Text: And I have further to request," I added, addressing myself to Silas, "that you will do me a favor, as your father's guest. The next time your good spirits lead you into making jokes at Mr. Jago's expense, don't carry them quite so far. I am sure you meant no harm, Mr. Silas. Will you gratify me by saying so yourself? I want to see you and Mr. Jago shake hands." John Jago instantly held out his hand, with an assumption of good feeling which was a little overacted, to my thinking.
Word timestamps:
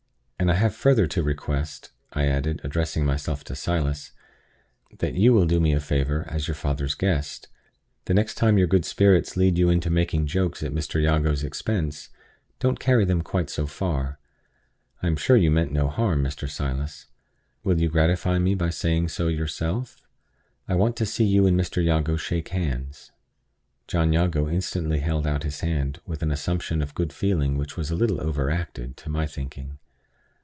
And 0.43 0.49
I 0.51 0.55
have 0.55 0.73
further 0.73 1.05
to 1.05 1.21
request," 1.21 1.91
I 2.13 2.25
added, 2.25 2.61
addressing 2.63 3.05
myself 3.05 3.43
to 3.43 3.55
Silas, 3.55 4.11
"that 4.97 5.13
you 5.13 5.33
will 5.33 5.45
do 5.45 5.59
me 5.59 5.71
a 5.71 5.79
favor, 5.79 6.25
as 6.27 6.47
your 6.47 6.55
father's 6.55 6.95
guest. 6.95 7.47
The 8.05 8.15
next 8.15 8.35
time 8.35 8.57
your 8.57 8.65
good 8.65 8.83
spirits 8.83 9.37
lead 9.37 9.59
you 9.59 9.69
into 9.69 9.91
making 9.91 10.25
jokes 10.25 10.63
at 10.63 10.73
Mr. 10.73 10.99
Jago's 10.99 11.43
expense, 11.43 12.09
don't 12.57 12.79
carry 12.79 13.05
them 13.05 13.21
quite 13.21 13.51
so 13.51 13.67
far. 13.67 14.17
I 15.03 15.05
am 15.05 15.15
sure 15.15 15.37
you 15.37 15.51
meant 15.51 15.71
no 15.73 15.87
harm, 15.87 16.23
Mr. 16.23 16.49
Silas. 16.49 17.05
Will 17.63 17.79
you 17.79 17.87
gratify 17.87 18.39
me 18.39 18.55
by 18.55 18.71
saying 18.71 19.09
so 19.09 19.27
yourself? 19.27 20.01
I 20.67 20.73
want 20.73 20.95
to 20.97 21.05
see 21.05 21.23
you 21.23 21.45
and 21.45 21.57
Mr. 21.57 21.85
Jago 21.85 22.15
shake 22.17 22.47
hands." 22.49 23.11
John 23.87 24.11
Jago 24.11 24.49
instantly 24.49 25.01
held 25.01 25.27
out 25.27 25.43
his 25.43 25.59
hand, 25.59 26.01
with 26.07 26.23
an 26.23 26.31
assumption 26.31 26.81
of 26.81 26.95
good 26.95 27.13
feeling 27.13 27.57
which 27.59 27.77
was 27.77 27.91
a 27.91 27.95
little 27.95 28.19
overacted, 28.19 28.97
to 28.97 29.09
my 29.11 29.27
thinking. 29.27 29.77